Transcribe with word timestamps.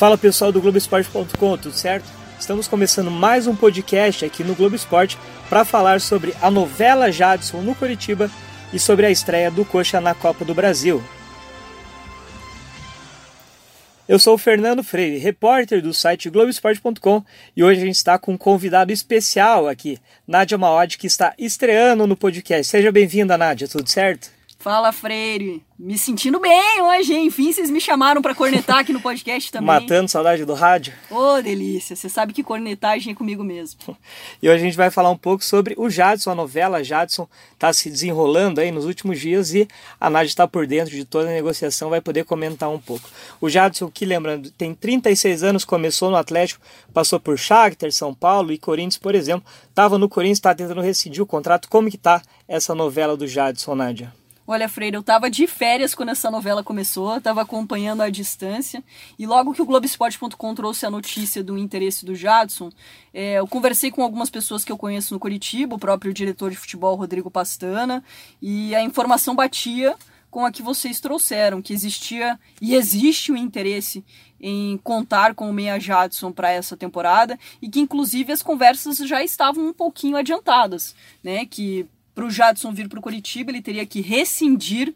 Fala 0.00 0.16
pessoal 0.16 0.50
do 0.50 0.62
Globoesporte.com, 0.62 1.58
tudo 1.58 1.74
certo? 1.74 2.06
Estamos 2.38 2.66
começando 2.66 3.10
mais 3.10 3.46
um 3.46 3.54
podcast 3.54 4.24
aqui 4.24 4.42
no 4.42 4.54
Globo 4.54 4.74
Esporte 4.74 5.18
para 5.46 5.62
falar 5.62 6.00
sobre 6.00 6.34
a 6.40 6.50
novela 6.50 7.12
Jadson 7.12 7.60
no 7.60 7.74
Curitiba 7.74 8.30
e 8.72 8.78
sobre 8.78 9.04
a 9.04 9.10
estreia 9.10 9.50
do 9.50 9.62
Coxa 9.62 10.00
na 10.00 10.14
Copa 10.14 10.42
do 10.42 10.54
Brasil. 10.54 11.04
Eu 14.08 14.18
sou 14.18 14.36
o 14.36 14.38
Fernando 14.38 14.82
Freire, 14.82 15.18
repórter 15.18 15.82
do 15.82 15.92
site 15.92 16.30
Globoesporte.com 16.30 17.22
e 17.54 17.62
hoje 17.62 17.82
a 17.82 17.84
gente 17.84 17.96
está 17.96 18.18
com 18.18 18.32
um 18.32 18.38
convidado 18.38 18.90
especial 18.90 19.68
aqui, 19.68 19.98
Nádia 20.26 20.56
Maod, 20.56 20.96
que 20.96 21.06
está 21.06 21.34
estreando 21.36 22.06
no 22.06 22.16
podcast. 22.16 22.70
Seja 22.70 22.90
bem-vinda, 22.90 23.36
Nádia, 23.36 23.68
tudo 23.68 23.86
certo? 23.86 24.39
Fala, 24.60 24.92
Freire. 24.92 25.62
Me 25.78 25.96
sentindo 25.96 26.38
bem 26.38 26.82
hoje, 26.82 27.14
hein? 27.14 27.28
Enfim, 27.28 27.50
vocês 27.50 27.70
me 27.70 27.80
chamaram 27.80 28.20
para 28.20 28.34
cornetar 28.34 28.80
aqui 28.80 28.92
no 28.92 29.00
podcast 29.00 29.48
também. 29.50 29.66
Matando 29.66 30.10
saudade 30.10 30.44
do 30.44 30.52
rádio. 30.52 30.92
Ô, 31.10 31.16
oh, 31.16 31.42
delícia. 31.42 31.96
Você 31.96 32.10
sabe 32.10 32.34
que 32.34 32.42
cornetagem 32.42 33.14
é 33.14 33.16
comigo 33.16 33.42
mesmo. 33.42 33.80
E 34.42 34.48
hoje 34.48 34.56
a 34.56 34.64
gente 34.66 34.76
vai 34.76 34.90
falar 34.90 35.10
um 35.10 35.16
pouco 35.16 35.44
sobre 35.44 35.74
o 35.76 35.88
Jadson, 35.88 36.30
a 36.30 36.34
novela 36.34 36.82
Jadson 36.82 37.28
está 37.52 37.72
se 37.72 37.90
desenrolando 37.90 38.60
aí 38.60 38.70
nos 38.70 38.86
últimos 38.86 39.20
dias 39.20 39.52
e 39.52 39.68
a 40.00 40.08
Nádia 40.08 40.30
está 40.30 40.48
por 40.48 40.66
dentro 40.66 40.94
de 40.94 41.04
toda 41.04 41.28
a 41.28 41.32
negociação, 41.32 41.90
vai 41.90 42.00
poder 42.00 42.24
comentar 42.24 42.70
um 42.70 42.78
pouco. 42.78 43.08
O 43.38 43.48
Jadson, 43.50 43.90
que 43.90 44.06
lembrando, 44.06 44.50
tem 44.50 44.74
36 44.74 45.42
anos, 45.42 45.64
começou 45.64 46.10
no 46.10 46.16
Atlético, 46.16 46.62
passou 46.92 47.20
por 47.20 47.38
Shakhtar, 47.38 47.92
São 47.92 48.14
Paulo 48.14 48.50
e 48.52 48.58
Corinthians, 48.58 48.96
por 48.96 49.14
exemplo. 49.14 49.46
Estava 49.68 49.98
no 49.98 50.08
Corinthians, 50.08 50.38
está 50.38 50.54
tentando 50.54 50.80
rescindir 50.80 51.22
o 51.22 51.26
contrato. 51.26 51.68
Como 51.68 51.90
que 51.90 51.98
tá 51.98 52.22
essa 52.48 52.74
novela 52.74 53.16
do 53.16 53.26
Jadson, 53.26 53.74
Nádia? 53.74 54.19
Olha, 54.52 54.68
Freire, 54.68 54.96
eu 54.96 55.02
tava 55.04 55.30
de 55.30 55.46
férias 55.46 55.94
quando 55.94 56.08
essa 56.08 56.28
novela 56.28 56.64
começou, 56.64 57.20
tava 57.20 57.40
acompanhando 57.40 58.00
à 58.00 58.10
distância, 58.10 58.82
e 59.16 59.24
logo 59.24 59.54
que 59.54 59.62
o 59.62 59.64
Globoesporte.com 59.64 60.54
trouxe 60.56 60.84
a 60.84 60.90
notícia 60.90 61.40
do 61.40 61.56
interesse 61.56 62.04
do 62.04 62.16
Jadson, 62.16 62.68
é, 63.14 63.34
eu 63.34 63.46
conversei 63.46 63.92
com 63.92 64.02
algumas 64.02 64.28
pessoas 64.28 64.64
que 64.64 64.72
eu 64.72 64.76
conheço 64.76 65.14
no 65.14 65.20
Curitiba, 65.20 65.76
o 65.76 65.78
próprio 65.78 66.12
diretor 66.12 66.50
de 66.50 66.56
futebol 66.56 66.96
Rodrigo 66.96 67.30
Pastana, 67.30 68.02
e 68.42 68.74
a 68.74 68.82
informação 68.82 69.36
batia 69.36 69.94
com 70.28 70.44
a 70.44 70.50
que 70.50 70.64
vocês 70.64 70.98
trouxeram, 70.98 71.62
que 71.62 71.72
existia 71.72 72.36
e 72.60 72.74
existe 72.74 73.30
o 73.30 73.36
interesse 73.36 74.04
em 74.40 74.76
contar 74.78 75.32
com 75.36 75.48
o 75.48 75.52
Meia 75.52 75.78
Jadson 75.78 76.32
para 76.32 76.50
essa 76.50 76.76
temporada 76.76 77.38
e 77.62 77.68
que 77.68 77.78
inclusive 77.78 78.32
as 78.32 78.42
conversas 78.42 78.96
já 78.98 79.22
estavam 79.22 79.68
um 79.68 79.72
pouquinho 79.72 80.16
adiantadas, 80.16 80.96
né? 81.22 81.46
Que 81.46 81.88
para 82.20 82.26
o 82.26 82.30
Jadson 82.30 82.70
vir 82.70 82.86
para 82.86 82.98
o 82.98 83.02
Curitiba, 83.02 83.50
ele 83.50 83.62
teria 83.62 83.86
que 83.86 84.02
rescindir 84.02 84.92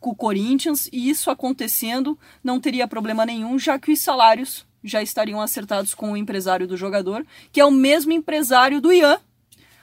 com 0.00 0.08
o 0.08 0.14
Corinthians 0.14 0.88
e 0.90 1.10
isso 1.10 1.30
acontecendo 1.30 2.18
não 2.42 2.58
teria 2.58 2.88
problema 2.88 3.26
nenhum, 3.26 3.58
já 3.58 3.78
que 3.78 3.92
os 3.92 4.00
salários 4.00 4.64
já 4.82 5.02
estariam 5.02 5.38
acertados 5.38 5.92
com 5.92 6.12
o 6.12 6.16
empresário 6.16 6.66
do 6.66 6.74
jogador, 6.74 7.26
que 7.52 7.60
é 7.60 7.64
o 7.66 7.70
mesmo 7.70 8.10
empresário 8.10 8.80
do 8.80 8.90
Ian, 8.90 9.18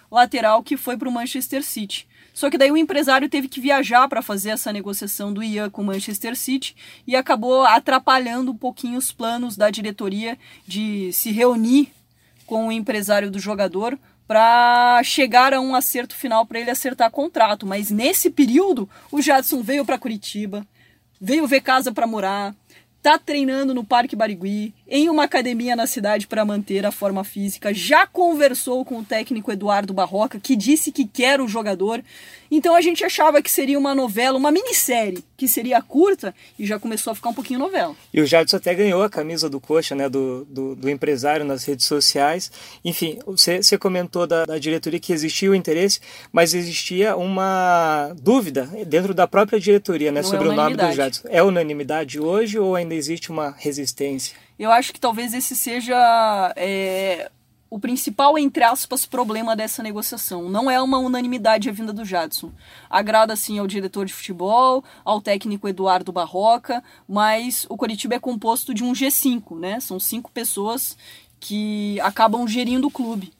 lateral 0.09 0.63
que 0.63 0.75
foi 0.75 0.97
para 0.97 1.07
o 1.07 1.11
Manchester 1.11 1.63
City. 1.63 2.07
Só 2.33 2.49
que 2.49 2.57
daí 2.57 2.71
o 2.71 2.77
empresário 2.77 3.29
teve 3.29 3.47
que 3.47 3.61
viajar 3.61 4.07
para 4.09 4.23
fazer 4.23 4.49
essa 4.49 4.73
negociação 4.73 5.31
do 5.31 5.43
Ian 5.43 5.69
com 5.69 5.83
o 5.83 5.85
Manchester 5.85 6.35
City 6.35 6.75
e 7.05 7.15
acabou 7.15 7.65
atrapalhando 7.65 8.49
um 8.49 8.57
pouquinho 8.57 8.97
os 8.97 9.11
planos 9.11 9.55
da 9.55 9.69
diretoria 9.69 10.39
de 10.67 11.13
se 11.13 11.29
reunir 11.29 11.93
com 12.47 12.67
o 12.67 12.71
empresário 12.71 13.29
do 13.29 13.37
jogador 13.37 13.95
para 14.29 15.01
chegar 15.03 15.55
a 15.55 15.59
um 15.59 15.73
acerto 15.73 16.15
final 16.15 16.45
para 16.45 16.59
ele 16.59 16.69
acertar 16.69 17.09
contrato. 17.09 17.65
Mas 17.65 17.89
nesse 17.89 18.29
período, 18.29 18.87
o 19.11 19.19
Jadson 19.19 19.63
veio 19.63 19.83
para 19.83 19.97
Curitiba, 19.97 20.63
veio 21.19 21.47
ver 21.47 21.61
casa 21.61 21.91
para 21.91 22.05
morar, 22.05 22.53
tá 23.01 23.17
treinando 23.17 23.73
no 23.73 23.83
Parque 23.83 24.15
Barigui, 24.15 24.71
em 24.89 25.07
uma 25.07 25.23
academia 25.23 25.75
na 25.75 25.85
cidade 25.85 26.25
para 26.25 26.43
manter 26.43 26.85
a 26.85 26.91
forma 26.91 27.23
física, 27.23 27.73
já 27.73 28.07
conversou 28.07 28.83
com 28.83 28.97
o 28.97 29.03
técnico 29.03 29.51
Eduardo 29.51 29.93
Barroca, 29.93 30.39
que 30.39 30.55
disse 30.55 30.91
que 30.91 31.05
quer 31.05 31.39
o 31.39 31.47
jogador. 31.47 32.03
Então 32.49 32.75
a 32.75 32.81
gente 32.81 33.05
achava 33.05 33.41
que 33.41 33.51
seria 33.51 33.77
uma 33.77 33.93
novela, 33.93 34.37
uma 34.37 34.51
minissérie, 34.51 35.23
que 35.37 35.47
seria 35.47 35.79
curta 35.81 36.33
e 36.57 36.65
já 36.65 36.79
começou 36.79 37.11
a 37.11 37.15
ficar 37.15 37.29
um 37.29 37.33
pouquinho 37.33 37.59
novela. 37.59 37.95
E 38.11 38.19
o 38.19 38.25
Jadson 38.25 38.57
até 38.57 38.73
ganhou 38.73 39.03
a 39.03 39.09
camisa 39.09 39.47
do 39.47 39.59
Coxa, 39.59 39.93
né, 39.93 40.09
do, 40.09 40.45
do, 40.45 40.75
do 40.75 40.89
empresário 40.89 41.45
nas 41.45 41.63
redes 41.63 41.85
sociais. 41.85 42.51
Enfim, 42.83 43.19
você, 43.25 43.61
você 43.61 43.77
comentou 43.77 44.25
da, 44.25 44.45
da 44.45 44.57
diretoria 44.57 44.99
que 44.99 45.13
existia 45.13 45.51
o 45.51 45.55
interesse, 45.55 45.99
mas 46.31 46.55
existia 46.55 47.15
uma 47.15 48.11
dúvida 48.19 48.67
dentro 48.87 49.13
da 49.13 49.27
própria 49.27 49.59
diretoria 49.59 50.11
né, 50.11 50.23
Não 50.23 50.29
sobre 50.29 50.47
é 50.47 50.51
o 50.51 50.55
nome 50.55 50.75
do 50.75 50.91
Jadson. 50.91 51.27
É 51.29 51.43
unanimidade 51.43 52.19
hoje 52.19 52.57
ou 52.57 52.75
ainda 52.75 52.95
existe 52.95 53.29
uma 53.29 53.53
resistência? 53.55 54.48
Eu 54.59 54.71
acho 54.71 54.91
que 54.91 54.99
talvez 54.99 55.33
esse 55.33 55.55
seja 55.55 56.53
é, 56.57 57.31
o 57.69 57.79
principal, 57.79 58.37
entre 58.37 58.63
aspas, 58.63 59.05
problema 59.05 59.55
dessa 59.55 59.81
negociação. 59.81 60.49
Não 60.49 60.69
é 60.69 60.81
uma 60.81 60.97
unanimidade 60.97 61.69
a 61.69 61.71
vinda 61.71 61.93
do 61.93 62.03
Jadson. 62.03 62.51
Agrada, 62.89 63.35
sim, 63.37 63.57
ao 63.57 63.67
diretor 63.67 64.05
de 64.05 64.13
futebol, 64.13 64.83
ao 65.05 65.21
técnico 65.21 65.67
Eduardo 65.67 66.11
Barroca, 66.11 66.83
mas 67.07 67.65
o 67.69 67.77
Coritiba 67.77 68.15
é 68.15 68.19
composto 68.19 68.73
de 68.73 68.83
um 68.83 68.91
G5, 68.91 69.57
né? 69.57 69.79
São 69.79 69.97
cinco 69.97 70.29
pessoas 70.29 70.97
que 71.39 71.97
acabam 72.01 72.45
gerindo 72.45 72.87
o 72.87 72.91
clube. 72.91 73.31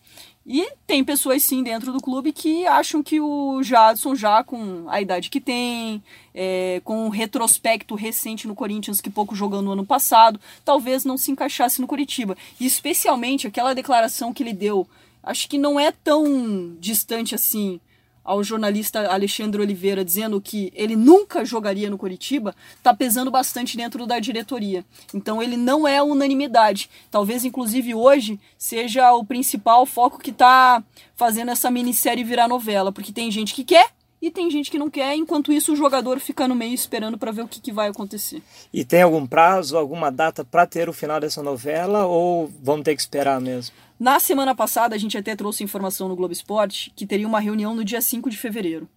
E 0.51 0.67
tem 0.87 1.03
pessoas 1.03 1.43
sim 1.43 1.61
dentro 1.61 1.93
do 1.93 2.01
clube 2.01 2.33
que 2.33 2.65
acham 2.65 3.03
que 3.03 3.21
o 3.21 3.61
Jadson, 3.61 4.15
já 4.15 4.43
com 4.43 4.89
a 4.89 4.99
idade 4.99 5.29
que 5.29 5.39
tem, 5.39 6.03
é, 6.33 6.81
com 6.83 7.05
um 7.05 7.09
retrospecto 7.09 7.93
recente 7.93 8.47
no 8.47 8.55
Corinthians 8.55 8.99
que 8.99 9.11
pouco 9.11 9.35
jogou 9.35 9.61
no 9.61 9.73
ano 9.73 9.85
passado, 9.85 10.39
talvez 10.65 11.05
não 11.05 11.17
se 11.17 11.29
encaixasse 11.29 11.79
no 11.79 11.85
Curitiba. 11.85 12.35
E 12.59 12.65
especialmente 12.65 13.45
aquela 13.45 13.75
declaração 13.75 14.33
que 14.33 14.41
ele 14.41 14.53
deu, 14.53 14.87
acho 15.21 15.47
que 15.47 15.59
não 15.59 15.79
é 15.79 15.91
tão 15.91 16.75
distante 16.79 17.35
assim 17.35 17.79
ao 18.29 18.43
jornalista 18.43 19.11
Alexandre 19.11 19.59
Oliveira 19.59 20.05
dizendo 20.05 20.39
que 20.39 20.71
ele 20.75 20.95
nunca 20.95 21.43
jogaria 21.43 21.89
no 21.89 21.97
Curitiba, 21.97 22.55
está 22.77 22.93
pesando 22.93 23.31
bastante 23.31 23.75
dentro 23.75 24.05
da 24.05 24.19
diretoria. 24.19 24.85
Então 25.11 25.41
ele 25.41 25.57
não 25.57 25.87
é 25.87 25.99
unanimidade. 26.03 26.91
Talvez, 27.09 27.43
inclusive, 27.43 27.95
hoje 27.95 28.39
seja 28.55 29.11
o 29.13 29.25
principal 29.25 29.83
foco 29.83 30.19
que 30.19 30.29
está 30.29 30.83
fazendo 31.15 31.49
essa 31.49 31.71
minissérie 31.71 32.23
virar 32.23 32.47
novela, 32.47 32.91
porque 32.91 33.11
tem 33.11 33.31
gente 33.31 33.51
que 33.55 33.63
quer 33.63 33.89
e 34.21 34.29
tem 34.29 34.49
gente 34.51 34.69
que 34.69 34.77
não 34.77 34.89
quer, 34.89 35.15
enquanto 35.15 35.51
isso 35.51 35.73
o 35.73 35.75
jogador 35.75 36.19
fica 36.19 36.47
no 36.47 36.55
meio 36.55 36.73
esperando 36.73 37.17
para 37.17 37.31
ver 37.31 37.43
o 37.43 37.47
que, 37.47 37.61
que, 37.61 37.71
vai 37.71 37.89
acontecer. 37.89 38.41
E 38.73 38.83
tem 38.83 39.01
algum 39.01 39.25
prazo, 39.25 39.77
alguma 39.77 40.11
data 40.11 40.43
para 40.43 40.65
ter 40.65 40.89
o 40.89 40.93
final 40.93 41.19
dessa 41.19 41.41
novela 41.41 42.05
ou 42.05 42.51
vamos 42.61 42.83
ter 42.83 42.95
que 42.95 43.01
esperar 43.01 43.39
mesmo? 43.39 43.75
Na 43.99 44.19
semana 44.19 44.55
passada 44.55 44.95
a 44.95 44.97
gente 44.97 45.17
até 45.17 45.35
trouxe 45.35 45.63
informação 45.63 46.07
no 46.07 46.15
Globo 46.15 46.33
Esporte 46.33 46.91
que 46.95 47.05
teria 47.05 47.27
uma 47.27 47.39
reunião 47.39 47.75
no 47.75 47.83
dia 47.83 48.01
5 48.01 48.29
de 48.29 48.37
fevereiro. 48.37 48.87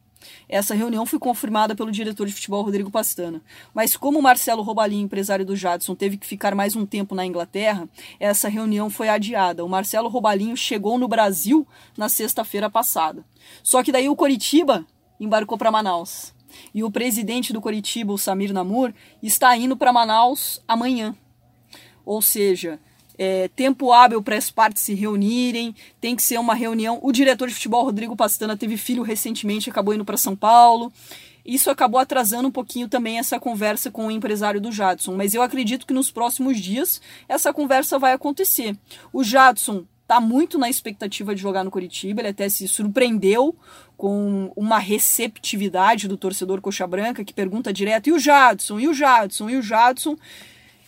Essa 0.48 0.74
reunião 0.74 1.04
foi 1.04 1.18
confirmada 1.18 1.74
pelo 1.74 1.90
diretor 1.90 2.26
de 2.26 2.32
futebol 2.32 2.62
Rodrigo 2.62 2.90
Pastana. 2.90 3.42
Mas 3.74 3.96
como 3.96 4.18
o 4.18 4.22
Marcelo 4.22 4.62
Robalim, 4.62 5.00
empresário 5.00 5.44
do 5.44 5.56
Jadson, 5.56 5.94
teve 5.94 6.16
que 6.16 6.26
ficar 6.26 6.54
mais 6.54 6.76
um 6.76 6.86
tempo 6.86 7.14
na 7.14 7.26
Inglaterra, 7.26 7.88
essa 8.20 8.48
reunião 8.48 8.88
foi 8.90 9.08
adiada. 9.08 9.64
O 9.64 9.68
Marcelo 9.68 10.08
Robalinho 10.08 10.56
chegou 10.56 10.98
no 10.98 11.08
Brasil 11.08 11.66
na 11.96 12.08
sexta-feira 12.08 12.70
passada. 12.70 13.24
Só 13.62 13.82
que 13.82 13.92
daí 13.92 14.08
o 14.08 14.16
Coritiba 14.16 14.86
embarcou 15.24 15.56
para 15.56 15.70
Manaus. 15.70 16.34
E 16.74 16.84
o 16.84 16.90
presidente 16.90 17.52
do 17.52 17.60
Coritiba, 17.60 18.12
o 18.12 18.18
Samir 18.18 18.52
Namur, 18.52 18.92
está 19.22 19.56
indo 19.56 19.76
para 19.76 19.92
Manaus 19.92 20.60
amanhã. 20.68 21.14
Ou 22.04 22.20
seja, 22.20 22.78
é, 23.16 23.48
tempo 23.48 23.92
hábil 23.92 24.22
para 24.22 24.36
as 24.36 24.50
partes 24.50 24.82
se 24.82 24.94
reunirem, 24.94 25.74
tem 26.00 26.16
que 26.16 26.22
ser 26.22 26.38
uma 26.38 26.54
reunião. 26.54 26.98
O 27.02 27.12
diretor 27.12 27.48
de 27.48 27.54
futebol, 27.54 27.84
Rodrigo 27.84 28.16
Pastana, 28.16 28.56
teve 28.56 28.76
filho 28.76 29.02
recentemente, 29.02 29.70
acabou 29.70 29.94
indo 29.94 30.04
para 30.04 30.16
São 30.16 30.34
Paulo. 30.36 30.92
Isso 31.44 31.70
acabou 31.70 32.00
atrasando 32.00 32.48
um 32.48 32.52
pouquinho 32.52 32.88
também 32.88 33.18
essa 33.18 33.38
conversa 33.38 33.90
com 33.90 34.06
o 34.06 34.10
empresário 34.10 34.60
do 34.60 34.70
Jadson, 34.70 35.16
mas 35.16 35.34
eu 35.34 35.42
acredito 35.42 35.86
que 35.86 35.92
nos 35.92 36.10
próximos 36.10 36.58
dias 36.60 37.00
essa 37.28 37.52
conversa 37.52 37.98
vai 37.98 38.12
acontecer. 38.12 38.76
O 39.12 39.24
Jadson 39.24 39.84
está 40.02 40.20
muito 40.20 40.58
na 40.58 40.68
expectativa 40.68 41.34
de 41.34 41.40
jogar 41.40 41.64
no 41.64 41.70
Curitiba, 41.70 42.20
ele 42.20 42.28
até 42.28 42.48
se 42.48 42.68
surpreendeu 42.68 43.56
com 43.96 44.52
uma 44.56 44.78
receptividade 44.78 46.08
do 46.08 46.16
torcedor 46.16 46.60
coxa 46.60 46.86
branca 46.86 47.24
que 47.24 47.32
pergunta 47.32 47.72
direto: 47.72 48.08
e 48.08 48.12
o 48.12 48.18
Jadson? 48.18 48.78
E 48.78 48.88
o 48.88 48.94
Jadson? 48.94 49.48
E 49.48 49.56
o 49.56 49.62
Jadson? 49.62 50.16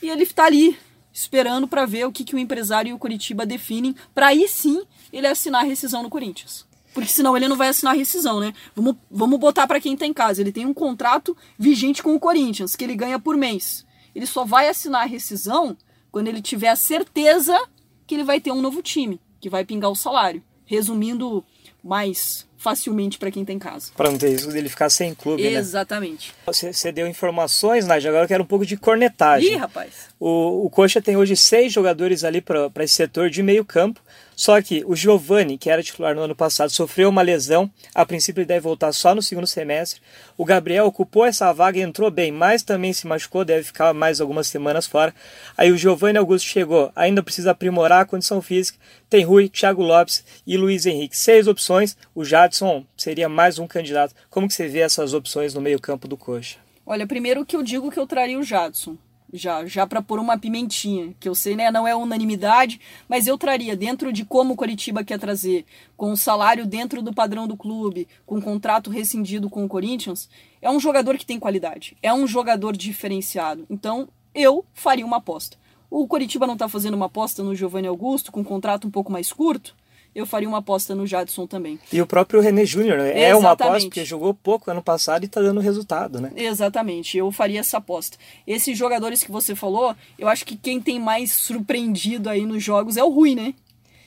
E 0.02 0.08
ele 0.08 0.24
está 0.24 0.44
ali 0.44 0.76
esperando 1.12 1.68
para 1.68 1.86
ver 1.86 2.06
o 2.06 2.12
que, 2.12 2.24
que 2.24 2.34
o 2.34 2.38
empresário 2.38 2.90
e 2.90 2.92
o 2.92 2.98
Curitiba 2.98 3.46
definem, 3.46 3.94
para 4.12 4.26
aí 4.26 4.48
sim 4.48 4.82
ele 5.12 5.28
assinar 5.28 5.62
a 5.62 5.64
rescisão 5.64 6.02
no 6.02 6.10
Corinthians. 6.10 6.66
Porque 6.92 7.08
senão 7.08 7.36
ele 7.36 7.48
não 7.48 7.56
vai 7.56 7.68
assinar 7.68 7.94
a 7.94 7.96
rescisão, 7.96 8.40
né? 8.40 8.52
Vamos, 8.74 8.96
vamos 9.10 9.38
botar 9.38 9.66
para 9.66 9.80
quem 9.80 9.96
tá 9.96 10.06
em 10.06 10.12
casa. 10.12 10.40
Ele 10.40 10.52
tem 10.52 10.66
um 10.66 10.74
contrato 10.74 11.36
vigente 11.58 12.02
com 12.02 12.14
o 12.14 12.20
Corinthians, 12.20 12.76
que 12.76 12.84
ele 12.84 12.94
ganha 12.94 13.18
por 13.18 13.36
mês. 13.36 13.84
Ele 14.14 14.26
só 14.26 14.44
vai 14.44 14.68
assinar 14.68 15.02
a 15.02 15.06
rescisão 15.06 15.76
quando 16.10 16.28
ele 16.28 16.40
tiver 16.40 16.68
a 16.68 16.76
certeza 16.76 17.60
que 18.06 18.14
ele 18.14 18.24
vai 18.24 18.40
ter 18.40 18.52
um 18.52 18.60
novo 18.60 18.82
time, 18.82 19.20
que 19.40 19.50
vai 19.50 19.64
pingar 19.64 19.90
o 19.90 19.96
salário. 19.96 20.42
Resumindo 20.66 21.44
mais 21.82 22.48
facilmente 22.56 23.18
para 23.18 23.30
quem 23.30 23.44
tem 23.44 23.58
casa. 23.58 23.90
Para 23.96 24.10
não 24.10 24.18
ter 24.18 24.30
risco 24.30 24.50
dele 24.50 24.68
ficar 24.68 24.88
sem 24.88 25.14
clube, 25.14 25.42
né? 25.42 25.58
Exatamente. 25.58 26.28
Né? 26.28 26.34
Você, 26.46 26.72
você, 26.72 26.90
deu 26.90 27.06
informações, 27.06 27.86
Nádia, 27.86 28.08
agora 28.08 28.24
eu 28.24 28.28
quero 28.28 28.42
um 28.42 28.46
pouco 28.46 28.64
de 28.64 28.76
cornetagem. 28.76 29.52
Ih, 29.52 29.56
rapaz. 29.56 30.08
O, 30.18 30.66
o 30.66 30.70
Coxa 30.70 31.02
tem 31.02 31.16
hoje 31.16 31.36
seis 31.36 31.72
jogadores 31.72 32.24
ali 32.24 32.40
para 32.40 32.70
esse 32.80 32.94
setor 32.94 33.28
de 33.28 33.42
meio 33.42 33.64
campo, 33.64 34.00
só 34.36 34.60
que 34.60 34.82
o 34.86 34.96
Giovani, 34.96 35.56
que 35.56 35.70
era 35.70 35.82
titular 35.82 36.14
no 36.14 36.22
ano 36.22 36.34
passado, 36.34 36.70
sofreu 36.70 37.08
uma 37.08 37.22
lesão. 37.22 37.70
A 37.94 38.04
princípio 38.04 38.40
ele 38.40 38.46
deve 38.46 38.60
voltar 38.60 38.92
só 38.92 39.14
no 39.14 39.22
segundo 39.22 39.46
semestre. 39.46 40.00
O 40.36 40.44
Gabriel 40.44 40.86
ocupou 40.86 41.24
essa 41.24 41.52
vaga 41.52 41.78
e 41.78 41.82
entrou 41.82 42.10
bem, 42.10 42.32
mas 42.32 42.62
também 42.62 42.92
se 42.92 43.06
machucou, 43.06 43.44
deve 43.44 43.62
ficar 43.62 43.94
mais 43.94 44.20
algumas 44.20 44.48
semanas 44.48 44.86
fora. 44.86 45.14
Aí 45.56 45.70
o 45.70 45.76
Giovani 45.76 46.18
Augusto 46.18 46.46
chegou, 46.46 46.90
ainda 46.96 47.22
precisa 47.22 47.52
aprimorar 47.52 48.02
a 48.02 48.06
condição 48.06 48.42
física. 48.42 48.78
Tem 49.08 49.24
Rui, 49.24 49.48
Thiago 49.48 49.82
Lopes 49.82 50.24
e 50.44 50.56
Luiz 50.56 50.86
Henrique. 50.86 51.16
Seis 51.16 51.46
opções. 51.46 51.96
O 52.14 52.24
Jadson 52.54 52.84
seria 52.96 53.28
mais 53.28 53.58
um 53.58 53.66
candidato. 53.66 54.14
Como 54.30 54.46
que 54.46 54.54
você 54.54 54.68
vê 54.68 54.78
essas 54.78 55.12
opções 55.12 55.52
no 55.54 55.60
meio-campo 55.60 56.06
do 56.06 56.16
Coxa? 56.16 56.58
Olha, 56.86 57.04
primeiro 57.04 57.44
que 57.44 57.56
eu 57.56 57.62
digo 57.64 57.90
que 57.90 57.98
eu 57.98 58.06
traria 58.06 58.38
o 58.38 58.44
Jadson 58.44 58.96
já, 59.32 59.66
já 59.66 59.84
para 59.84 60.00
pôr 60.00 60.20
uma 60.20 60.38
pimentinha, 60.38 61.12
que 61.18 61.28
eu 61.28 61.34
sei, 61.34 61.56
né, 61.56 61.68
não 61.68 61.88
é 61.88 61.96
unanimidade, 61.96 62.80
mas 63.08 63.26
eu 63.26 63.36
traria 63.36 63.74
dentro 63.74 64.12
de 64.12 64.24
como 64.24 64.54
o 64.54 64.56
Coritiba 64.56 65.02
quer 65.02 65.18
trazer, 65.18 65.64
com 65.96 66.12
o 66.12 66.16
salário 66.16 66.64
dentro 66.64 67.02
do 67.02 67.12
padrão 67.12 67.48
do 67.48 67.56
clube, 67.56 68.06
com 68.24 68.38
o 68.38 68.42
contrato 68.42 68.90
rescindido 68.90 69.50
com 69.50 69.64
o 69.64 69.68
Corinthians, 69.68 70.28
é 70.62 70.70
um 70.70 70.78
jogador 70.78 71.18
que 71.18 71.26
tem 71.26 71.40
qualidade, 71.40 71.96
é 72.00 72.14
um 72.14 72.28
jogador 72.28 72.76
diferenciado. 72.76 73.66
Então, 73.68 74.08
eu 74.32 74.64
faria 74.72 75.04
uma 75.04 75.16
aposta. 75.16 75.56
O 75.90 76.06
Coritiba 76.06 76.46
não 76.46 76.54
está 76.54 76.68
fazendo 76.68 76.94
uma 76.94 77.06
aposta 77.06 77.42
no 77.42 77.56
Giovanni 77.56 77.88
Augusto, 77.88 78.30
com 78.30 78.40
um 78.40 78.44
contrato 78.44 78.86
um 78.86 78.90
pouco 78.90 79.10
mais 79.10 79.32
curto, 79.32 79.74
eu 80.14 80.26
faria 80.26 80.48
uma 80.48 80.58
aposta 80.58 80.94
no 80.94 81.06
Jadson 81.06 81.46
também. 81.46 81.78
E 81.92 82.00
o 82.00 82.06
próprio 82.06 82.40
René 82.40 82.64
Júnior 82.64 82.98
né? 82.98 83.20
é 83.20 83.34
uma 83.34 83.50
aposta 83.50 83.88
porque 83.88 84.04
jogou 84.04 84.32
pouco 84.32 84.70
ano 84.70 84.82
passado 84.82 85.24
e 85.24 85.26
está 85.26 85.40
dando 85.40 85.60
resultado, 85.60 86.20
né? 86.20 86.30
Exatamente, 86.36 87.18
eu 87.18 87.30
faria 87.32 87.60
essa 87.60 87.78
aposta. 87.78 88.16
Esses 88.46 88.78
jogadores 88.78 89.24
que 89.24 89.32
você 89.32 89.54
falou, 89.54 89.94
eu 90.18 90.28
acho 90.28 90.46
que 90.46 90.56
quem 90.56 90.80
tem 90.80 91.00
mais 91.00 91.32
surpreendido 91.32 92.30
aí 92.30 92.46
nos 92.46 92.62
jogos 92.62 92.96
é 92.96 93.02
o 93.02 93.10
Rui, 93.10 93.34
né? 93.34 93.54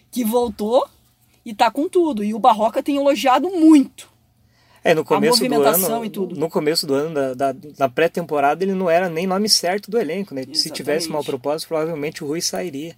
Que 0.09 0.23
voltou 0.23 0.87
e 1.45 1.53
tá 1.53 1.69
com 1.69 1.89
tudo. 1.89 2.23
E 2.23 2.33
o 2.33 2.39
Barroca 2.39 2.81
tem 2.81 2.97
elogiado 2.97 3.49
muito. 3.49 4.09
É, 4.83 4.93
no 4.93 5.03
começo 5.03 5.45
do 5.45 5.63
ano, 5.63 6.05
e 6.05 6.09
tudo. 6.09 6.39
no 6.39 6.49
começo 6.49 6.87
do 6.87 6.93
ano, 6.93 7.13
da, 7.13 7.33
da, 7.33 7.55
na 7.77 7.89
pré-temporada, 7.89 8.63
ele 8.63 8.73
não 8.73 8.89
era 8.89 9.09
nem 9.09 9.27
nome 9.27 9.49
certo 9.49 9.91
do 9.91 9.99
elenco, 9.99 10.33
né? 10.33 10.41
Exatamente. 10.41 10.59
Se 10.59 10.69
tivesse 10.69 11.09
mal 11.09 11.23
propósito, 11.25 11.67
provavelmente 11.67 12.23
o 12.23 12.27
Rui 12.27 12.39
sairia. 12.39 12.95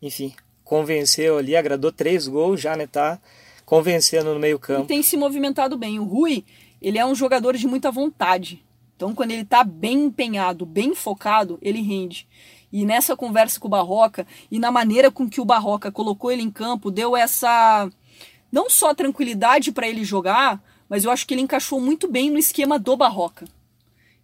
Enfim, 0.00 0.32
convenceu 0.64 1.38
ali, 1.38 1.54
agradou 1.54 1.92
três 1.92 2.26
gols 2.26 2.60
já, 2.60 2.76
né? 2.76 2.86
Tá 2.86 3.20
convencendo 3.64 4.32
no 4.32 4.40
meio 4.40 4.58
campo. 4.58 4.84
E 4.84 4.86
tem 4.86 5.02
se 5.02 5.16
movimentado 5.16 5.76
bem. 5.76 5.98
O 5.98 6.04
Rui, 6.04 6.44
ele 6.80 6.98
é 6.98 7.06
um 7.06 7.14
jogador 7.14 7.56
de 7.56 7.66
muita 7.66 7.90
vontade. 7.90 8.64
Então, 8.96 9.14
quando 9.14 9.32
ele 9.32 9.44
tá 9.44 9.64
bem 9.64 10.04
empenhado, 10.04 10.64
bem 10.64 10.94
focado, 10.94 11.58
ele 11.60 11.80
rende. 11.80 12.26
E 12.72 12.84
nessa 12.84 13.16
conversa 13.16 13.60
com 13.60 13.68
o 13.68 13.70
Barroca 13.70 14.26
e 14.50 14.58
na 14.58 14.70
maneira 14.70 15.10
com 15.10 15.28
que 15.28 15.40
o 15.40 15.44
Barroca 15.44 15.92
colocou 15.92 16.32
ele 16.32 16.42
em 16.42 16.50
campo, 16.50 16.90
deu 16.90 17.16
essa 17.16 17.88
não 18.50 18.70
só 18.70 18.94
tranquilidade 18.94 19.72
para 19.72 19.88
ele 19.88 20.04
jogar, 20.04 20.62
mas 20.88 21.04
eu 21.04 21.10
acho 21.10 21.26
que 21.26 21.34
ele 21.34 21.40
encaixou 21.42 21.80
muito 21.80 22.08
bem 22.08 22.30
no 22.30 22.38
esquema 22.38 22.78
do 22.78 22.96
Barroca. 22.96 23.46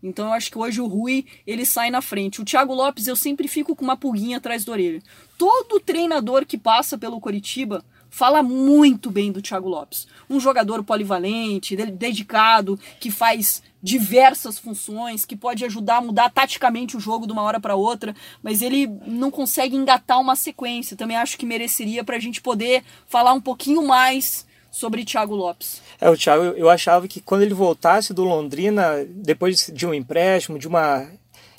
Então 0.02 0.26
eu 0.26 0.32
acho 0.32 0.50
que 0.50 0.58
hoje 0.58 0.81
o 0.81 0.87
Rui 0.87 1.26
ele 1.47 1.64
sai 1.64 1.91
na 1.91 2.00
frente. 2.00 2.41
O 2.41 2.44
Thiago 2.44 2.75
Lopes 2.75 3.06
eu 3.06 3.17
sempre 3.17 3.49
fico 3.49 3.76
com 3.76 3.85
uma 3.85 3.97
pulguinha 3.97 4.38
atrás 4.38 4.64
da 4.64 4.73
orelha. 4.73 5.02
Todo 5.37 5.81
treinador 5.81 6.47
que 6.47 6.58
passa 6.58 6.97
pelo 6.97 7.20
Coritiba 7.20 7.85
fala 8.11 8.43
muito 8.43 9.11
bem 9.11 9.31
do 9.31 9.41
Thiago 9.41 9.69
Lopes. 9.69 10.06
Um 10.29 10.41
jogador 10.41 10.82
polivalente, 10.82 11.76
dedicado, 11.76 12.79
que 12.99 13.11
faz 13.11 13.62
diversas 13.82 14.58
funções, 14.58 15.25
que 15.25 15.37
pode 15.37 15.64
ajudar 15.64 15.99
a 15.99 16.00
mudar 16.02 16.31
taticamente 16.31 16.97
o 16.97 17.00
jogo 17.00 17.26
de 17.26 17.32
uma 17.32 17.43
hora 17.43 17.61
para 17.61 17.76
outra, 17.76 18.14
mas 18.43 18.61
ele 18.61 18.87
não 19.06 19.31
consegue 19.31 19.76
engatar 19.76 20.20
uma 20.20 20.37
sequência. 20.37 20.97
Também 20.97 21.17
acho 21.17 21.38
que 21.38 21.47
mereceria 21.47 22.05
para 22.05 22.17
a 22.17 22.20
gente 22.20 22.43
poder 22.43 22.82
falar 23.06 23.32
um 23.32 23.41
pouquinho 23.41 23.87
mais 23.87 24.47
sobre 24.70 25.05
Thiago 25.05 25.34
Lopes. 25.34 25.82
É, 26.00 26.08
o 26.08 26.17
Thiago, 26.17 26.44
eu 26.56 26.70
achava 26.70 27.08
que 27.08 27.20
quando 27.20 27.43
ele 27.43 27.55
voltasse 27.55 28.14
do 28.14 28.25
Londrina, 28.25 29.05
depois 29.08 29.70
de 29.72 29.87
um 29.87 29.93
empréstimo, 29.93 30.58
de, 30.58 30.69
uma, 30.69 31.06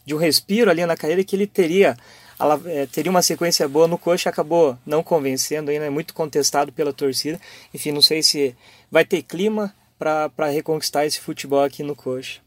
de 0.06 0.16
um 0.16 0.18
respiro 0.18 0.72
ali 0.72 0.86
na 0.86 0.96
carreira, 0.96 1.24
que 1.24 1.36
ele 1.36 1.46
teria, 1.46 1.98
ela, 2.40 2.60
é, 2.66 2.86
teria 2.86 3.12
uma 3.12 3.22
sequência 3.22 3.68
boa 3.68 3.88
no 3.88 3.98
coxa, 3.98 4.30
acabou 4.30 4.78
não 4.86 5.04
convencendo 5.04 5.72
ainda, 5.72 5.86
é 5.86 5.90
muito 5.90 6.14
contestado 6.14 6.72
pela 6.72 6.94
torcida. 6.94 7.40
Enfim, 7.74 7.92
não 7.92 8.02
sei 8.02 8.24
se 8.24 8.56
vai 8.90 9.06
ter 9.06 9.22
clima 9.22 9.74
para 10.00 10.48
reconquistar 10.48 11.06
esse 11.06 11.20
futebol 11.20 11.64
aqui 11.64 11.84
no 11.84 11.96
coxa. 11.96 12.40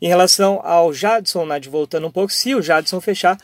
Em 0.00 0.08
relação 0.08 0.60
ao 0.64 0.94
Jadson, 0.94 1.44
Nad, 1.44 1.66
voltando 1.66 2.06
um 2.06 2.10
pouco, 2.10 2.32
se 2.32 2.54
o 2.54 2.62
Jadson 2.62 3.00
fechar, 3.02 3.38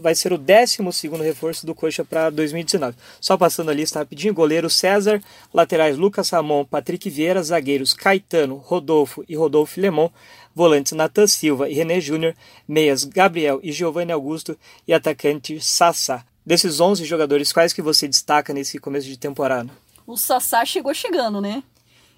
vai 0.00 0.14
ser 0.14 0.34
o 0.34 0.38
12 0.38 0.78
reforço 1.22 1.64
do 1.64 1.74
Coxa 1.74 2.04
para 2.04 2.28
2019. 2.28 2.94
Só 3.18 3.38
passando 3.38 3.70
a 3.70 3.74
lista 3.74 4.00
rapidinho: 4.00 4.34
goleiro 4.34 4.68
César, 4.68 5.22
laterais 5.52 5.96
Lucas 5.96 6.28
Ramon, 6.28 6.64
Patrick 6.66 7.08
Vieira, 7.08 7.42
zagueiros 7.42 7.94
Caetano, 7.94 8.56
Rodolfo 8.56 9.24
e 9.26 9.34
Rodolfo 9.34 9.80
Lemon, 9.80 10.10
volantes 10.54 10.92
Natan 10.92 11.26
Silva 11.26 11.70
e 11.70 11.74
René 11.74 12.00
Júnior, 12.00 12.34
meias 12.68 13.04
Gabriel 13.04 13.58
e 13.62 13.72
Giovanni 13.72 14.12
Augusto 14.12 14.58
e 14.86 14.92
atacante 14.92 15.58
Sassá. 15.58 16.22
Desses 16.44 16.80
11 16.80 17.02
jogadores, 17.06 17.50
quais 17.50 17.72
que 17.72 17.80
você 17.80 18.06
destaca 18.06 18.52
nesse 18.52 18.78
começo 18.78 19.08
de 19.08 19.16
temporada? 19.16 19.70
O 20.06 20.18
Sassá 20.18 20.62
chegou 20.66 20.92
chegando, 20.92 21.40
né? 21.40 21.62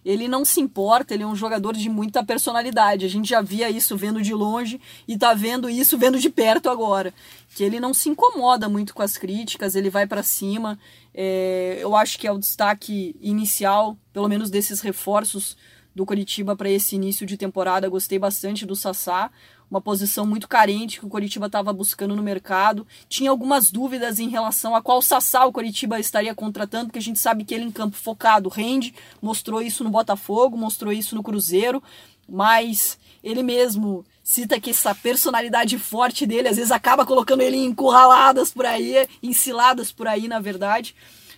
Ele 0.06 0.29
não 0.29 0.44
se 0.44 0.61
importa, 0.61 1.12
ele 1.12 1.25
é 1.25 1.26
um 1.26 1.35
jogador 1.35 1.75
de 1.75 1.88
muita 1.88 2.25
personalidade. 2.25 3.05
A 3.05 3.08
gente 3.08 3.29
já 3.29 3.41
via 3.41 3.69
isso 3.69 3.97
vendo 3.97 4.23
de 4.23 4.32
longe 4.32 4.81
e 5.08 5.19
tá 5.19 5.35
vendo 5.35 5.69
isso 5.69 5.99
vendo 5.99 6.17
de 6.17 6.31
perto 6.31 6.70
agora. 6.70 7.12
Que 7.56 7.64
ele 7.64 7.81
não 7.81 7.93
se 7.93 8.08
incomoda 8.08 8.69
muito 8.69 8.94
com 8.94 9.03
as 9.03 9.19
críticas, 9.19 9.75
ele 9.75 9.91
vai 9.91 10.06
para 10.06 10.23
cima. 10.23 10.79
É, 11.12 11.79
eu 11.81 11.97
acho 11.97 12.20
que 12.20 12.26
é 12.29 12.31
o 12.31 12.38
destaque 12.38 13.17
inicial, 13.20 13.99
pelo 14.12 14.29
menos 14.29 14.49
desses 14.49 14.81
reforços 14.81 15.56
do 15.93 16.06
Curitiba 16.06 16.55
para 16.55 16.70
esse 16.70 16.94
início 16.94 17.26
de 17.26 17.37
temporada. 17.37 17.88
Gostei 17.88 18.19
bastante 18.19 18.64
do 18.64 18.76
Sassá 18.76 19.29
uma 19.70 19.80
posição 19.80 20.26
muito 20.26 20.48
carente 20.48 21.00
que 21.00 21.06
o 21.06 21.08
Coritiba 21.08 21.46
estava 21.46 21.72
buscando 21.72 22.14
no 22.14 22.22
mercado. 22.22 22.86
Tinha 23.08 23.30
algumas 23.30 23.70
dúvidas 23.70 24.18
em 24.18 24.28
relação 24.28 24.74
a 24.74 24.82
qual 24.82 25.02
Sassá 25.02 25.44
o 25.44 25.52
Coritiba 25.52 25.98
estaria 25.98 26.34
contratando, 26.34 26.86
porque 26.86 26.98
a 26.98 27.02
gente 27.02 27.18
sabe 27.18 27.44
que 27.44 27.54
ele 27.54 27.64
em 27.64 27.70
campo 27.70 27.96
focado 27.96 28.48
rende, 28.48 28.94
mostrou 29.20 29.60
isso 29.60 29.82
no 29.82 29.90
Botafogo, 29.90 30.56
mostrou 30.56 30.92
isso 30.92 31.14
no 31.14 31.23
Cruzeiro, 31.23 31.82
mas 32.28 32.99
ele 33.23 33.42
mesmo 33.42 34.04
cita 34.23 34.58
que 34.61 34.70
essa 34.70 34.94
personalidade 34.94 35.78
forte 35.78 36.26
dele 36.26 36.49
às 36.49 36.56
vezes 36.56 36.73
acaba 36.73 37.06
colocando 37.06 37.42
ele 37.42 37.56
em 37.56 37.66
encurraladas 37.66 38.52
por 38.52 38.66
aí, 38.66 39.08
enciladas 39.23 39.92
por 39.92 40.08
aí, 40.08 40.26
na 40.26 40.40
verdade. 40.40 40.94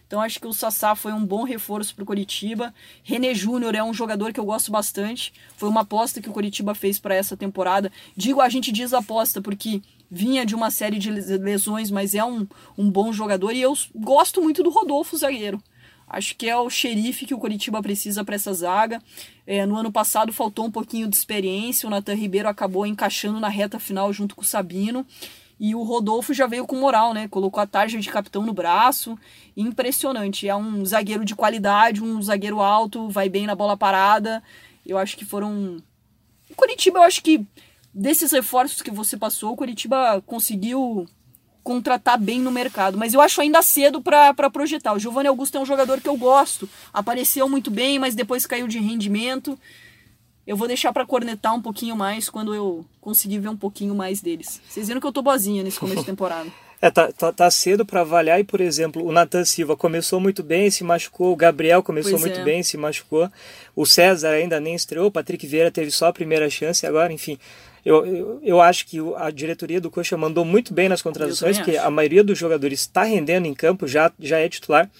Então 0.08 0.22
acho 0.22 0.40
que 0.40 0.46
o 0.46 0.54
Sassá 0.54 0.96
foi 0.96 1.12
um 1.12 1.24
bom 1.24 1.44
reforço 1.44 1.94
para 1.94 2.02
o 2.02 2.06
Coritiba. 2.06 2.74
René 3.04 3.34
Júnior 3.34 3.74
é 3.74 3.84
um 3.84 3.92
jogador 3.92 4.32
que 4.32 4.40
eu 4.40 4.44
gosto 4.44 4.72
bastante. 4.72 5.34
Foi 5.54 5.68
uma 5.68 5.82
aposta 5.82 6.22
que 6.22 6.30
o 6.30 6.32
Coritiba 6.32 6.74
fez 6.74 6.98
para 6.98 7.14
essa 7.14 7.36
temporada. 7.36 7.92
Digo, 8.16 8.40
a 8.40 8.48
gente 8.48 8.72
diz 8.72 8.94
aposta 8.94 9.42
porque 9.42 9.82
vinha 10.10 10.46
de 10.46 10.54
uma 10.54 10.70
série 10.70 10.98
de 10.98 11.10
lesões, 11.10 11.90
mas 11.90 12.14
é 12.14 12.24
um, 12.24 12.46
um 12.76 12.90
bom 12.90 13.12
jogador. 13.12 13.52
E 13.52 13.60
eu 13.60 13.74
gosto 13.94 14.42
muito 14.42 14.62
do 14.62 14.70
Rodolfo, 14.70 15.14
zagueiro. 15.14 15.62
Acho 16.08 16.34
que 16.36 16.48
é 16.48 16.56
o 16.56 16.70
xerife 16.70 17.26
que 17.26 17.34
o 17.34 17.38
Coritiba 17.38 17.82
precisa 17.82 18.24
para 18.24 18.34
essa 18.34 18.54
zaga. 18.54 19.02
É, 19.46 19.66
no 19.66 19.76
ano 19.76 19.92
passado 19.92 20.32
faltou 20.32 20.64
um 20.64 20.70
pouquinho 20.70 21.06
de 21.06 21.14
experiência. 21.14 21.86
O 21.86 21.90
Nathan 21.90 22.14
Ribeiro 22.14 22.48
acabou 22.48 22.86
encaixando 22.86 23.38
na 23.38 23.48
reta 23.48 23.78
final 23.78 24.10
junto 24.10 24.34
com 24.34 24.40
o 24.40 24.44
Sabino. 24.44 25.04
E 25.60 25.74
o 25.74 25.82
Rodolfo 25.82 26.32
já 26.32 26.46
veio 26.46 26.66
com 26.66 26.76
moral, 26.76 27.12
né? 27.12 27.26
Colocou 27.28 27.60
a 27.60 27.66
tarja 27.66 27.98
de 27.98 28.08
capitão 28.08 28.46
no 28.46 28.52
braço. 28.52 29.18
Impressionante. 29.56 30.48
É 30.48 30.54
um 30.54 30.84
zagueiro 30.84 31.24
de 31.24 31.34
qualidade, 31.34 32.02
um 32.02 32.22
zagueiro 32.22 32.60
alto, 32.60 33.08
vai 33.08 33.28
bem 33.28 33.46
na 33.46 33.54
bola 33.54 33.76
parada. 33.76 34.42
Eu 34.86 34.96
acho 34.96 35.16
que 35.16 35.24
foram. 35.24 35.82
O 36.48 36.54
Curitiba, 36.54 37.00
eu 37.00 37.02
acho 37.02 37.22
que 37.22 37.44
desses 37.92 38.30
reforços 38.30 38.82
que 38.82 38.90
você 38.90 39.16
passou, 39.16 39.52
o 39.52 39.56
Curitiba 39.56 40.22
conseguiu 40.24 41.06
contratar 41.64 42.18
bem 42.18 42.40
no 42.40 42.52
mercado. 42.52 42.96
Mas 42.96 43.12
eu 43.12 43.20
acho 43.20 43.40
ainda 43.40 43.60
cedo 43.60 44.00
para 44.00 44.50
projetar. 44.50 44.94
O 44.94 44.98
Giovanni 44.98 45.28
Augusto 45.28 45.58
é 45.58 45.60
um 45.60 45.66
jogador 45.66 46.00
que 46.00 46.08
eu 46.08 46.16
gosto. 46.16 46.68
Apareceu 46.92 47.48
muito 47.48 47.70
bem, 47.70 47.98
mas 47.98 48.14
depois 48.14 48.46
caiu 48.46 48.68
de 48.68 48.78
rendimento 48.78 49.58
eu 50.48 50.56
vou 50.56 50.66
deixar 50.66 50.94
para 50.94 51.04
cornetar 51.04 51.54
um 51.54 51.60
pouquinho 51.60 51.94
mais 51.94 52.30
quando 52.30 52.54
eu 52.54 52.82
conseguir 53.02 53.38
ver 53.38 53.50
um 53.50 53.56
pouquinho 53.56 53.94
mais 53.94 54.22
deles. 54.22 54.62
Vocês 54.66 54.88
viram 54.88 54.98
que 54.98 55.06
eu 55.06 55.12
tô 55.12 55.20
boazinha 55.20 55.62
nesse 55.62 55.78
começo 55.78 56.00
de 56.00 56.06
temporada. 56.08 56.50
É, 56.80 56.90
tá, 56.90 57.12
tá, 57.12 57.30
tá 57.30 57.50
cedo 57.50 57.84
para 57.84 58.00
avaliar 58.00 58.40
e, 58.40 58.44
por 58.44 58.58
exemplo, 58.58 59.04
o 59.04 59.12
Nathan 59.12 59.44
Silva 59.44 59.76
começou 59.76 60.18
muito 60.20 60.42
bem, 60.42 60.70
se 60.70 60.82
machucou, 60.82 61.32
o 61.34 61.36
Gabriel 61.36 61.82
começou 61.82 62.12
pois 62.12 62.22
muito 62.22 62.40
é. 62.40 62.44
bem, 62.44 62.62
se 62.62 62.78
machucou, 62.78 63.30
o 63.76 63.84
César 63.84 64.30
ainda 64.30 64.58
nem 64.58 64.74
estreou, 64.74 65.08
o 65.08 65.10
Patrick 65.10 65.46
Vieira 65.46 65.70
teve 65.70 65.90
só 65.90 66.06
a 66.06 66.12
primeira 66.14 66.48
chance 66.48 66.86
agora, 66.86 67.12
enfim. 67.12 67.38
Eu, 67.88 68.04
eu, 68.04 68.40
eu 68.42 68.60
acho 68.60 68.86
que 68.86 68.98
a 69.16 69.30
diretoria 69.30 69.80
do 69.80 69.90
Coxa 69.90 70.14
mandou 70.14 70.44
muito 70.44 70.74
bem 70.74 70.90
nas 70.90 71.00
contratações, 71.00 71.56
porque 71.56 71.78
a 71.78 71.90
maioria 71.90 72.22
dos 72.22 72.38
jogadores 72.38 72.80
está 72.80 73.02
rendendo 73.02 73.46
em 73.46 73.54
campo, 73.54 73.86
já, 73.86 74.12
já 74.20 74.38
é 74.38 74.46
titular. 74.46 74.90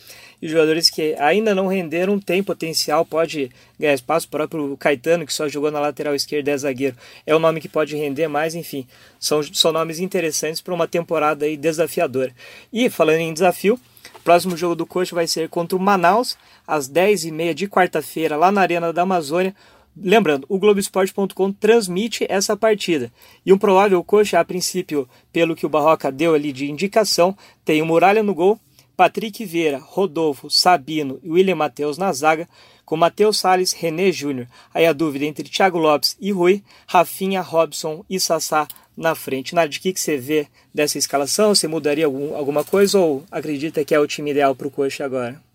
e 0.41 0.49
jogadores 0.49 0.89
que 0.89 1.15
ainda 1.19 1.55
não 1.55 1.67
renderam 1.67 2.19
tem 2.19 2.43
potencial, 2.43 3.05
pode 3.05 3.51
ganhar 3.79 3.93
espaço. 3.93 4.27
O 4.27 4.31
próprio 4.31 4.75
Caetano, 4.79 5.27
que 5.27 5.35
só 5.35 5.47
jogou 5.47 5.71
na 5.71 5.81
lateral 5.81 6.15
esquerda, 6.15 6.51
é 6.51 6.57
zagueiro, 6.57 6.97
é 7.27 7.37
um 7.37 7.39
nome 7.39 7.61
que 7.61 7.69
pode 7.69 7.95
render 7.95 8.27
mais, 8.27 8.55
enfim, 8.55 8.87
são, 9.21 9.43
são 9.43 9.71
nomes 9.71 9.99
interessantes 9.99 10.63
para 10.63 10.73
uma 10.73 10.89
temporada 10.89 11.45
aí 11.45 11.59
desafiadora. 11.59 12.33
E 12.73 12.89
falando 12.89 13.19
em 13.19 13.35
desafio, 13.35 13.79
o 14.15 14.21
próximo 14.21 14.57
jogo 14.57 14.75
do 14.75 14.87
Coxa 14.87 15.15
vai 15.15 15.27
ser 15.27 15.51
contra 15.51 15.77
o 15.77 15.81
Manaus, 15.81 16.39
às 16.67 16.89
10h30 16.89 17.53
de 17.53 17.69
quarta-feira, 17.69 18.35
lá 18.35 18.51
na 18.51 18.63
Arena 18.63 18.95
da 18.95 19.03
Amazônia. 19.03 19.55
Lembrando, 20.01 20.47
o 20.49 20.59
Globoesporte.com 20.59 21.53
transmite 21.53 22.25
essa 22.29 22.57
partida. 22.57 23.13
E 23.45 23.53
um 23.53 23.59
provável 23.59 24.03
coxa, 24.05 24.39
a 24.39 24.45
princípio, 24.45 25.09
pelo 25.33 25.57
que 25.57 25.67
o 25.67 25.69
Barroca 25.69 26.13
deu 26.13 26.35
ali 26.35 26.53
de 26.53 26.71
indicação, 26.71 27.37
tem 27.65 27.83
o 27.83 27.87
Muralha 27.87 28.23
no 28.23 28.35
gol, 28.35 28.61
Patrick 28.97 29.45
Vieira, 29.45 29.79
Rodolfo, 29.79 30.51
Sabino 30.51 31.21
e 31.23 31.31
William 31.31 31.57
Matheus 31.57 31.99
na 31.99 32.13
zaga, 32.13 32.49
com 32.85 32.97
Matheus 32.97 33.39
Salles, 33.39 33.73
René 33.73 34.11
Júnior. 34.11 34.49
Aí 34.73 34.87
a 34.87 34.93
dúvida 34.93 35.25
entre 35.25 35.49
Thiago 35.49 35.79
Lopes 35.79 36.17
e 36.21 36.33
Rui, 36.33 36.63
Rafinha, 36.87 37.41
Robson 37.41 38.05
e 38.09 38.19
Sassá 38.19 38.67
na 38.97 39.15
frente. 39.15 39.55
Nádia, 39.55 39.79
o 39.79 39.83
que, 39.83 39.93
que 39.93 40.01
você 40.01 40.17
vê 40.17 40.49
dessa 40.75 40.99
escalação? 40.99 41.55
Você 41.55 41.69
mudaria 41.69 42.07
algum, 42.07 42.35
alguma 42.35 42.65
coisa 42.65 42.99
ou 42.99 43.25
acredita 43.31 43.85
que 43.85 43.95
é 43.95 44.01
o 44.01 44.07
time 44.07 44.31
ideal 44.31 44.55
para 44.55 44.67
o 44.67 44.71
coxa 44.71 45.05
agora? 45.05 45.48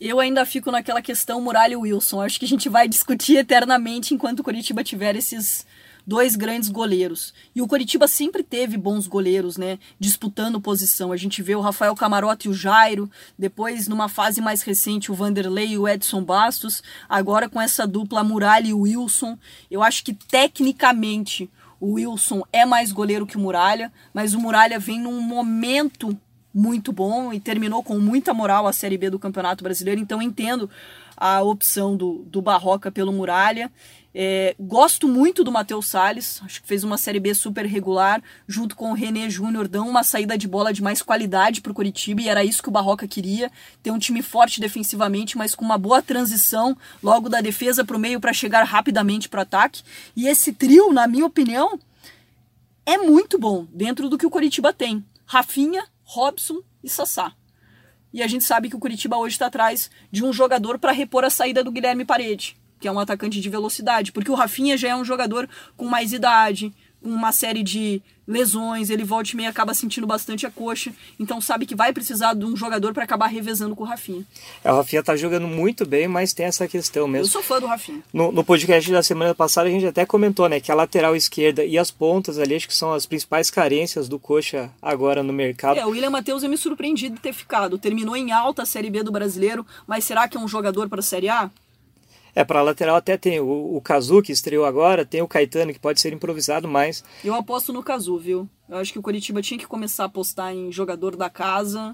Eu 0.00 0.18
ainda 0.18 0.44
fico 0.44 0.70
naquela 0.70 1.00
questão 1.00 1.40
Muralha 1.40 1.78
Wilson. 1.78 2.20
Acho 2.20 2.38
que 2.38 2.44
a 2.44 2.48
gente 2.48 2.68
vai 2.68 2.88
discutir 2.88 3.36
eternamente 3.36 4.12
enquanto 4.12 4.40
o 4.40 4.44
Curitiba 4.44 4.82
tiver 4.82 5.14
esses 5.14 5.64
dois 6.06 6.36
grandes 6.36 6.68
goleiros. 6.68 7.32
E 7.54 7.62
o 7.62 7.66
Curitiba 7.66 8.06
sempre 8.06 8.42
teve 8.42 8.76
bons 8.76 9.06
goleiros, 9.06 9.56
né? 9.56 9.78
Disputando 9.98 10.60
posição. 10.60 11.12
A 11.12 11.16
gente 11.16 11.42
vê 11.42 11.54
o 11.54 11.60
Rafael 11.60 11.94
Camarote 11.94 12.48
e 12.48 12.50
o 12.50 12.54
Jairo, 12.54 13.10
depois 13.38 13.88
numa 13.88 14.08
fase 14.08 14.40
mais 14.40 14.62
recente 14.62 15.10
o 15.10 15.14
Vanderlei 15.14 15.68
e 15.68 15.78
o 15.78 15.88
Edson 15.88 16.22
Bastos, 16.22 16.82
agora 17.08 17.48
com 17.48 17.60
essa 17.60 17.86
dupla 17.86 18.24
Muralha 18.24 18.68
e 18.68 18.74
Wilson. 18.74 19.38
Eu 19.70 19.82
acho 19.82 20.04
que 20.04 20.12
tecnicamente 20.12 21.48
o 21.80 21.92
Wilson 21.92 22.42
é 22.52 22.66
mais 22.66 22.92
goleiro 22.92 23.26
que 23.26 23.36
o 23.36 23.40
Muralha, 23.40 23.92
mas 24.12 24.34
o 24.34 24.40
Muralha 24.40 24.78
vem 24.78 25.00
num 25.00 25.20
momento 25.20 26.18
muito 26.54 26.92
bom 26.92 27.32
e 27.32 27.40
terminou 27.40 27.82
com 27.82 27.98
muita 27.98 28.32
moral 28.32 28.66
a 28.66 28.72
Série 28.72 28.96
B 28.96 29.10
do 29.10 29.18
Campeonato 29.18 29.64
Brasileiro, 29.64 30.00
então 30.00 30.22
entendo 30.22 30.70
a 31.16 31.42
opção 31.42 31.96
do, 31.96 32.24
do 32.26 32.40
Barroca 32.40 32.92
pelo 32.92 33.12
Muralha. 33.12 33.70
É, 34.16 34.54
gosto 34.60 35.08
muito 35.08 35.42
do 35.42 35.50
Matheus 35.50 35.86
Salles, 35.86 36.40
acho 36.44 36.62
que 36.62 36.68
fez 36.68 36.84
uma 36.84 36.96
Série 36.96 37.18
B 37.18 37.34
super 37.34 37.66
regular, 37.66 38.22
junto 38.46 38.76
com 38.76 38.92
o 38.92 38.94
René 38.94 39.28
Júnior, 39.28 39.66
dão 39.66 39.88
uma 39.88 40.04
saída 40.04 40.38
de 40.38 40.46
bola 40.46 40.72
de 40.72 40.80
mais 40.80 41.02
qualidade 41.02 41.60
para 41.60 41.72
o 41.72 41.74
Curitiba, 41.74 42.22
e 42.22 42.28
era 42.28 42.44
isso 42.44 42.62
que 42.62 42.68
o 42.68 42.72
Barroca 42.72 43.08
queria, 43.08 43.50
ter 43.82 43.90
um 43.90 43.98
time 43.98 44.22
forte 44.22 44.60
defensivamente, 44.60 45.36
mas 45.36 45.56
com 45.56 45.64
uma 45.64 45.76
boa 45.76 46.00
transição 46.00 46.76
logo 47.02 47.28
da 47.28 47.40
defesa 47.40 47.84
para 47.84 47.96
o 47.96 47.98
meio 47.98 48.20
para 48.20 48.32
chegar 48.32 48.62
rapidamente 48.62 49.28
para 49.28 49.38
o 49.38 49.42
ataque. 49.42 49.82
E 50.14 50.28
esse 50.28 50.52
trio, 50.52 50.92
na 50.92 51.08
minha 51.08 51.26
opinião, 51.26 51.76
é 52.86 52.96
muito 52.96 53.36
bom 53.36 53.66
dentro 53.72 54.08
do 54.08 54.16
que 54.16 54.26
o 54.26 54.30
Curitiba 54.30 54.72
tem. 54.72 55.04
Rafinha, 55.26 55.84
Robson 56.04 56.60
e 56.82 56.88
Sassá. 56.88 57.34
E 58.12 58.22
a 58.22 58.26
gente 58.26 58.44
sabe 58.44 58.68
que 58.68 58.76
o 58.76 58.78
Curitiba 58.78 59.16
hoje 59.16 59.34
está 59.34 59.46
atrás 59.46 59.90
de 60.10 60.24
um 60.24 60.32
jogador 60.32 60.78
para 60.78 60.92
repor 60.92 61.24
a 61.24 61.30
saída 61.30 61.64
do 61.64 61.72
Guilherme 61.72 62.04
Parede, 62.04 62.56
que 62.78 62.86
é 62.86 62.92
um 62.92 63.00
atacante 63.00 63.40
de 63.40 63.50
velocidade, 63.50 64.12
porque 64.12 64.30
o 64.30 64.34
Rafinha 64.34 64.76
já 64.76 64.88
é 64.90 64.94
um 64.94 65.04
jogador 65.04 65.48
com 65.76 65.86
mais 65.86 66.12
idade, 66.12 66.72
uma 67.04 67.32
série 67.32 67.62
de 67.62 68.02
lesões, 68.26 68.88
ele 68.88 69.04
volta 69.04 69.30
e 69.32 69.36
meia 69.36 69.50
acaba 69.50 69.74
sentindo 69.74 70.06
bastante 70.06 70.46
a 70.46 70.50
coxa, 70.50 70.92
então 71.20 71.40
sabe 71.40 71.66
que 71.66 71.74
vai 71.74 71.92
precisar 71.92 72.34
de 72.34 72.44
um 72.44 72.56
jogador 72.56 72.94
para 72.94 73.04
acabar 73.04 73.26
revezando 73.26 73.76
com 73.76 73.84
o 73.84 73.86
Rafinha. 73.86 74.24
É, 74.62 74.72
o 74.72 74.76
Rafinha 74.76 75.02
tá 75.02 75.14
jogando 75.14 75.46
muito 75.46 75.86
bem, 75.86 76.08
mas 76.08 76.32
tem 76.32 76.46
essa 76.46 76.66
questão 76.66 77.06
mesmo. 77.06 77.26
Eu 77.26 77.30
sou 77.30 77.42
fã 77.42 77.60
do 77.60 77.66
Rafinha. 77.66 78.02
No, 78.12 78.32
no 78.32 78.42
podcast 78.42 78.90
da 78.90 79.02
semana 79.02 79.34
passada 79.34 79.68
a 79.68 79.70
gente 79.70 79.86
até 79.86 80.06
comentou, 80.06 80.48
né, 80.48 80.58
que 80.58 80.72
a 80.72 80.74
lateral 80.74 81.14
esquerda 81.14 81.64
e 81.64 81.76
as 81.78 81.90
pontas 81.90 82.38
ali 82.38 82.54
acho 82.54 82.66
que 82.66 82.74
são 82.74 82.92
as 82.92 83.04
principais 83.04 83.50
carências 83.50 84.08
do 84.08 84.18
coxa 84.18 84.70
agora 84.80 85.22
no 85.22 85.32
mercado. 85.32 85.78
É, 85.78 85.84
o 85.84 85.90
William 85.90 86.10
Matheus 86.10 86.42
eu 86.42 86.48
me 86.48 86.56
surpreendi 86.56 87.10
de 87.10 87.20
ter 87.20 87.32
ficado, 87.32 87.78
terminou 87.78 88.16
em 88.16 88.32
alta 88.32 88.62
a 88.62 88.66
Série 88.66 88.88
B 88.88 89.02
do 89.02 89.12
Brasileiro, 89.12 89.66
mas 89.86 90.04
será 90.04 90.26
que 90.26 90.36
é 90.36 90.40
um 90.40 90.48
jogador 90.48 90.88
para 90.88 91.00
a 91.00 91.02
Série 91.02 91.28
A? 91.28 91.50
É, 92.34 92.44
para 92.44 92.62
lateral 92.62 92.96
até 92.96 93.16
tem 93.16 93.40
o, 93.40 93.76
o 93.76 93.80
Kazu, 93.80 94.20
que 94.22 94.32
estreou 94.32 94.64
agora, 94.64 95.04
tem 95.04 95.22
o 95.22 95.28
Caetano, 95.28 95.72
que 95.72 95.78
pode 95.78 96.00
ser 96.00 96.12
improvisado 96.12 96.66
mais. 96.66 97.04
Eu 97.24 97.34
aposto 97.34 97.72
no 97.72 97.82
Kazu, 97.82 98.18
viu? 98.18 98.48
Eu 98.68 98.78
acho 98.78 98.92
que 98.92 98.98
o 98.98 99.02
Curitiba 99.02 99.40
tinha 99.40 99.58
que 99.58 99.66
começar 99.66 100.04
a 100.04 100.06
apostar 100.06 100.52
em 100.52 100.72
jogador 100.72 101.16
da 101.16 101.30
casa. 101.30 101.92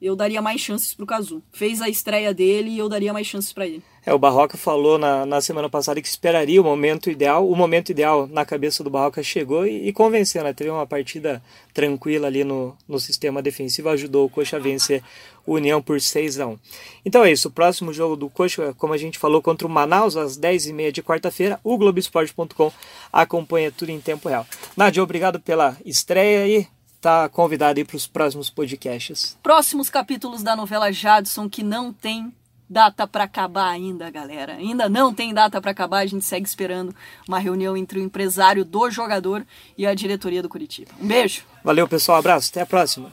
Eu 0.00 0.14
daria 0.14 0.40
mais 0.40 0.60
chances 0.60 0.94
pro 0.94 1.06
Kazu. 1.06 1.42
Fez 1.52 1.82
a 1.82 1.88
estreia 1.88 2.32
dele 2.32 2.70
e 2.70 2.78
eu 2.78 2.88
daria 2.88 3.12
mais 3.12 3.26
chances 3.26 3.52
para 3.52 3.66
ele. 3.66 3.82
É, 4.06 4.14
o 4.14 4.18
Barroca 4.18 4.56
falou 4.56 4.96
na, 4.96 5.26
na 5.26 5.40
semana 5.40 5.68
passada 5.68 6.00
que 6.00 6.08
esperaria 6.08 6.60
o 6.60 6.64
momento 6.64 7.10
ideal. 7.10 7.48
O 7.48 7.54
momento 7.56 7.90
ideal 7.90 8.26
na 8.26 8.44
cabeça 8.44 8.84
do 8.84 8.88
Barroca 8.88 9.22
chegou 9.22 9.66
e, 9.66 9.88
e 9.88 9.92
convenceu, 9.92 10.42
né? 10.44 10.52
Teve 10.52 10.70
uma 10.70 10.86
partida 10.86 11.42
tranquila 11.74 12.28
ali 12.28 12.44
no, 12.44 12.76
no 12.88 12.98
sistema 12.98 13.42
defensivo, 13.42 13.88
ajudou 13.88 14.24
o 14.24 14.30
Coxa 14.30 14.56
a 14.56 14.60
vencer 14.60 15.02
o 15.44 15.54
União 15.54 15.82
por 15.82 16.00
6 16.00 16.40
a 16.40 16.46
1 16.46 16.58
Então 17.04 17.24
é 17.24 17.32
isso, 17.32 17.48
o 17.48 17.50
próximo 17.50 17.92
jogo 17.92 18.16
do 18.16 18.30
Coxa, 18.30 18.74
como 18.78 18.92
a 18.92 18.98
gente 18.98 19.18
falou, 19.18 19.42
contra 19.42 19.66
o 19.66 19.70
Manaus, 19.70 20.16
às 20.16 20.38
10h30 20.38 20.92
de 20.92 21.02
quarta-feira, 21.02 21.58
o 21.64 21.76
Globoesporte.com 21.76 22.72
acompanha 23.12 23.72
tudo 23.72 23.90
em 23.90 24.00
tempo 24.00 24.28
real. 24.28 24.46
Nádia, 24.76 25.02
obrigado 25.02 25.40
pela 25.40 25.76
estreia 25.84 26.46
e 26.46 26.66
tá 27.00 27.28
convidado 27.28 27.78
aí 27.78 27.84
para 27.84 27.96
os 27.96 28.06
próximos 28.06 28.50
podcasts. 28.50 29.36
Próximos 29.42 29.88
capítulos 29.88 30.42
da 30.42 30.56
novela 30.56 30.92
Jadson 30.92 31.48
que 31.48 31.62
não 31.62 31.92
tem 31.92 32.32
data 32.68 33.06
para 33.06 33.24
acabar 33.24 33.70
ainda, 33.70 34.10
galera. 34.10 34.54
Ainda 34.54 34.88
não 34.88 35.14
tem 35.14 35.32
data 35.32 35.60
para 35.60 35.70
acabar, 35.70 35.98
a 35.98 36.06
gente 36.06 36.24
segue 36.24 36.46
esperando 36.46 36.94
uma 37.26 37.38
reunião 37.38 37.76
entre 37.76 37.98
o 37.98 38.02
empresário 38.02 38.64
do 38.64 38.90
jogador 38.90 39.46
e 39.76 39.86
a 39.86 39.94
diretoria 39.94 40.42
do 40.42 40.48
Curitiba. 40.48 40.90
Um 41.00 41.06
beijo. 41.06 41.42
Valeu, 41.64 41.88
pessoal, 41.88 42.18
abraço, 42.18 42.50
até 42.50 42.60
a 42.60 42.66
próxima. 42.66 43.10